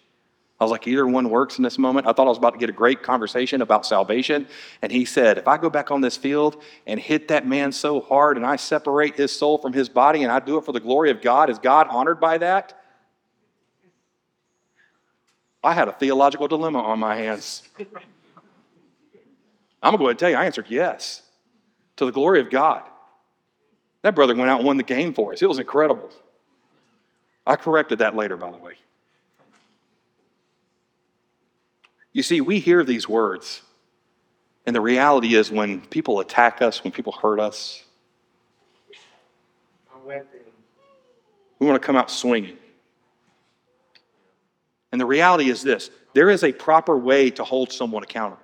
[0.63, 2.07] I was like, either one works in this moment.
[2.07, 4.47] I thought I was about to get a great conversation about salvation.
[4.81, 7.99] And he said, if I go back on this field and hit that man so
[7.99, 10.79] hard and I separate his soul from his body and I do it for the
[10.79, 12.81] glory of God, is God honored by that?
[15.61, 17.63] I had a theological dilemma on my hands.
[19.81, 21.23] I'm going to go ahead and tell you, I answered yes
[21.97, 22.83] to the glory of God.
[24.01, 25.41] That brother went out and won the game for us.
[25.41, 26.09] It was incredible.
[27.45, 28.75] I corrected that later, by the way.
[32.13, 33.63] You see, we hear these words,
[34.65, 37.83] and the reality is when people attack us, when people hurt us,
[40.05, 42.57] we want to come out swinging.
[44.91, 48.43] And the reality is this there is a proper way to hold someone accountable.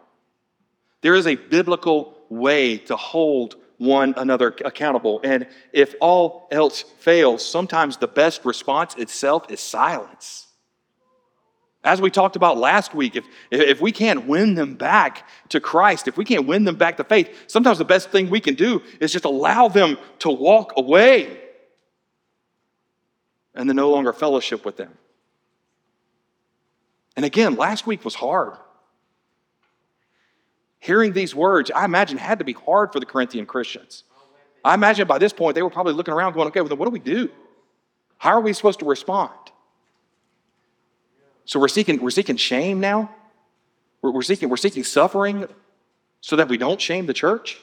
[1.01, 5.21] There is a biblical way to hold one another accountable.
[5.23, 10.48] And if all else fails, sometimes the best response itself is silence.
[11.83, 16.07] As we talked about last week, if, if we can't win them back to Christ,
[16.09, 18.81] if we can't win them back to faith, sometimes the best thing we can do
[18.99, 21.39] is just allow them to walk away
[23.55, 24.97] and then no longer fellowship with them.
[27.15, 28.53] And again, last week was hard.
[30.79, 34.03] Hearing these words, I imagine, had to be hard for the Corinthian Christians.
[34.63, 36.91] I imagine by this point they were probably looking around going, okay, well, what do
[36.91, 37.29] we do?
[38.17, 39.33] How are we supposed to respond?
[41.49, 43.09] So we're seeking, we're seeking shame now?
[44.03, 45.47] We're, we're, seeking, we're seeking suffering
[46.21, 47.57] so that we don't shame the church?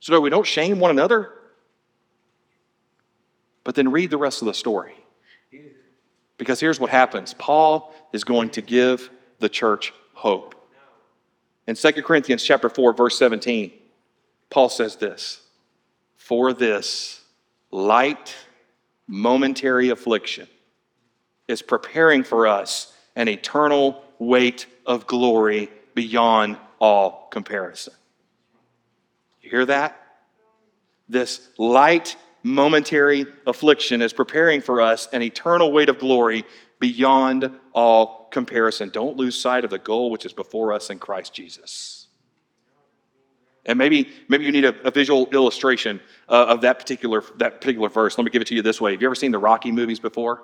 [0.00, 1.30] So that we don't shame one another?
[3.62, 4.94] But then read the rest of the story.
[6.38, 10.54] Because here's what happens Paul is going to give the church hope.
[11.66, 13.70] In 2 Corinthians chapter 4 verse 17,
[14.48, 15.42] Paul says this,
[16.16, 17.20] "For this
[17.70, 18.34] light
[19.06, 20.48] momentary affliction
[21.48, 27.94] is preparing for us an eternal weight of glory beyond all comparison."
[29.42, 30.00] You hear that?
[31.08, 36.44] This light momentary affliction is preparing for us an eternal weight of glory
[36.78, 38.90] beyond all comparison.
[38.90, 42.06] Don't lose sight of the goal which is before us in Christ Jesus.
[43.64, 47.88] And maybe, maybe you need a, a visual illustration uh, of that particular, that particular
[47.88, 48.16] verse.
[48.16, 48.92] Let me give it to you this way.
[48.92, 50.42] Have you ever seen the Rocky movies before?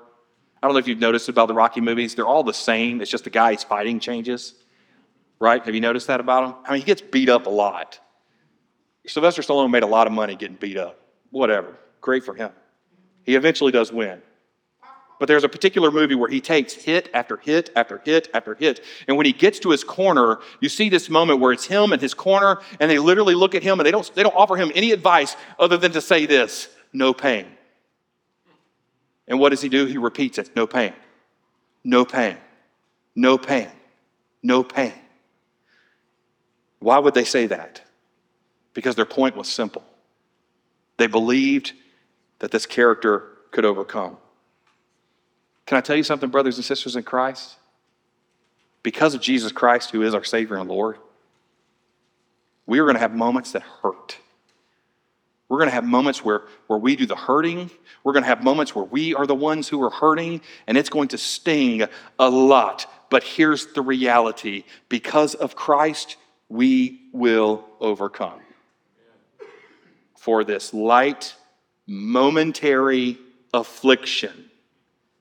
[0.63, 2.15] I don't know if you've noticed about the Rocky movies.
[2.15, 3.01] They're all the same.
[3.01, 4.55] It's just the guy guy's fighting changes.
[5.41, 5.65] Right?
[5.65, 6.55] Have you noticed that about him?
[6.65, 7.99] I mean, he gets beat up a lot.
[9.05, 11.01] Sylvester Stallone made a lot of money getting beat up.
[11.31, 11.77] Whatever.
[12.01, 12.51] Great for him.
[13.25, 14.23] He eventually does win.
[15.19, 18.81] But there's a particular movie where he takes hit after hit after hit after hit.
[19.09, 22.01] And when he gets to his corner, you see this moment where it's him and
[22.01, 24.71] his corner, and they literally look at him and they don't, they don't offer him
[24.75, 27.47] any advice other than to say this no pain.
[29.29, 29.87] And what does he do?
[29.87, 30.93] He repeats it no pain,
[31.85, 32.37] no pain,
[33.15, 33.69] no pain,
[34.43, 34.93] no pain.
[36.81, 37.83] Why would they say that?
[38.75, 39.85] Because their point was simple.
[40.97, 41.73] They believed
[42.41, 44.17] that this character could overcome.
[45.67, 47.57] Can I tell you something, brothers and sisters in Christ?
[48.83, 50.99] Because of Jesus Christ, who is our Savior and Lord,
[52.67, 54.19] we are going to have moments that hurt.
[55.53, 57.71] We're going to have moments where, where we do the hurting.
[58.05, 60.89] We're going to have moments where we are the ones who are hurting, and it's
[60.89, 61.83] going to sting
[62.19, 62.91] a lot.
[63.11, 66.17] But here's the reality because of Christ,
[66.49, 68.41] we will overcome.
[70.17, 71.35] For this light,
[71.87, 73.19] momentary
[73.53, 74.51] affliction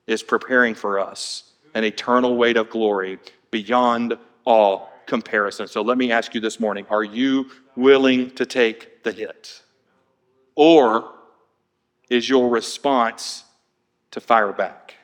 [0.07, 3.19] is preparing for us an eternal weight of glory
[3.51, 5.67] beyond all comparison.
[5.67, 9.61] So let me ask you this morning are you willing to take the hit?
[10.56, 11.12] Or
[12.10, 13.43] is your response
[14.12, 14.95] to fire back?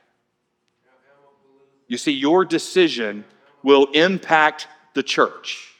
[1.87, 3.23] You see, your decision
[3.63, 5.73] will impact the church.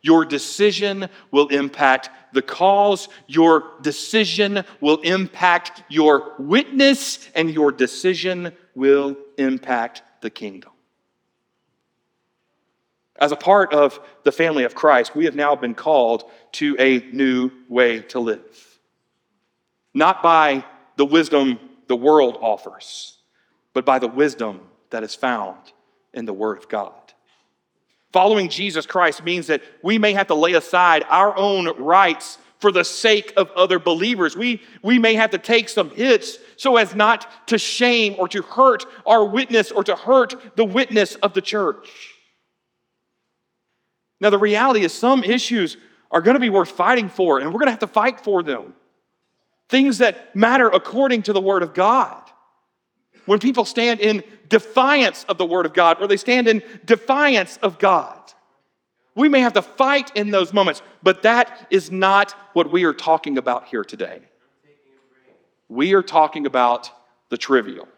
[0.00, 3.08] Your decision will impact the cause.
[3.26, 10.70] Your decision will impact your witness, and your decision will impact the kingdom.
[13.16, 17.00] As a part of the family of Christ, we have now been called to a
[17.12, 18.71] new way to live.
[19.94, 20.64] Not by
[20.96, 23.18] the wisdom the world offers,
[23.74, 25.58] but by the wisdom that is found
[26.14, 26.92] in the Word of God.
[28.12, 32.70] Following Jesus Christ means that we may have to lay aside our own rights for
[32.70, 34.36] the sake of other believers.
[34.36, 38.42] We, we may have to take some hits so as not to shame or to
[38.42, 41.88] hurt our witness or to hurt the witness of the church.
[44.20, 45.76] Now, the reality is, some issues
[46.12, 48.44] are going to be worth fighting for, and we're going to have to fight for
[48.44, 48.74] them.
[49.72, 52.22] Things that matter according to the Word of God.
[53.24, 57.58] When people stand in defiance of the Word of God, or they stand in defiance
[57.62, 58.20] of God,
[59.14, 62.92] we may have to fight in those moments, but that is not what we are
[62.92, 64.20] talking about here today.
[65.70, 66.90] We are talking about
[67.30, 67.88] the trivial.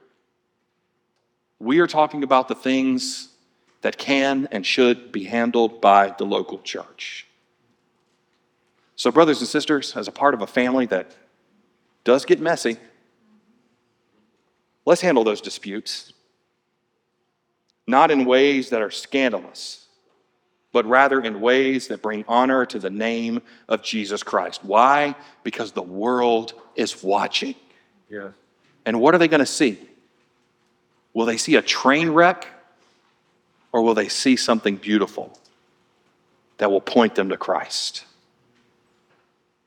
[1.59, 3.31] We are talking about the things
[3.81, 7.27] that can and should be handled by the local church.
[8.95, 11.16] So, brothers and sisters, as a part of a family that
[12.05, 12.77] does get messy,
[14.85, 16.13] let's handle those disputes,
[17.87, 19.87] not in ways that are scandalous,
[20.73, 24.65] but rather in ways that bring honor to the name of Jesus Christ.
[24.65, 25.15] Why?
[25.43, 27.55] Because the world is watching.
[28.11, 28.31] Yeah.
[28.85, 29.79] And what are they going to see?
[31.15, 32.49] Will they see a train wreck
[33.73, 35.39] or will they see something beautiful
[36.59, 38.05] that will point them to Christ?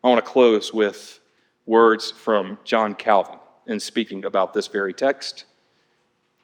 [0.04, 1.20] I want to close with
[1.68, 3.38] words from John Calvin
[3.68, 5.46] in speaking about this very text.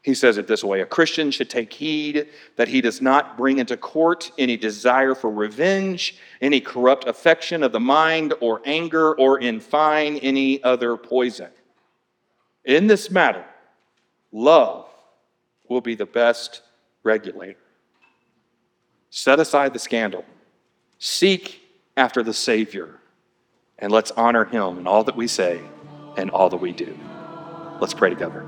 [0.03, 3.57] He says it this way A Christian should take heed that he does not bring
[3.57, 9.39] into court any desire for revenge, any corrupt affection of the mind, or anger, or
[9.39, 11.49] in fine, any other poison.
[12.65, 13.45] In this matter,
[14.31, 14.87] love
[15.69, 16.61] will be the best
[17.03, 17.57] regulator.
[19.09, 20.25] Set aside the scandal,
[20.97, 21.61] seek
[21.95, 22.99] after the Savior,
[23.83, 25.59] and let's honor Him in all that we say
[26.15, 26.97] and all that we do.
[27.81, 28.47] Let's pray together.